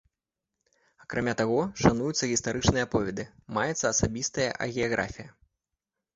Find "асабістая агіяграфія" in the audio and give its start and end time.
3.93-5.29